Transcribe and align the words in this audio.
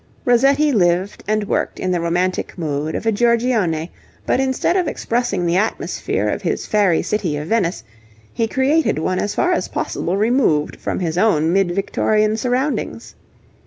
Rossetti 0.25 0.71
lived 0.71 1.23
and 1.27 1.47
worked 1.47 1.79
in 1.79 1.91
the 1.91 2.01
romantic 2.01 2.57
mood 2.57 2.95
of 2.95 3.05
a 3.05 3.11
Giorgione, 3.11 3.91
but 4.25 4.39
instead 4.39 4.75
of 4.75 4.87
expressing 4.87 5.45
the 5.45 5.57
atmosphere 5.57 6.27
of 6.27 6.41
his 6.41 6.65
fairy 6.65 7.03
city 7.03 7.37
of 7.37 7.49
Venice, 7.49 7.83
he 8.33 8.47
created 8.47 8.97
one 8.97 9.19
as 9.19 9.35
far 9.35 9.51
as 9.51 9.67
possible 9.67 10.17
removed 10.17 10.77
from 10.77 11.01
his 11.01 11.19
own 11.19 11.53
mid 11.53 11.69
Victorian 11.75 12.35
surroundings. 12.35 13.13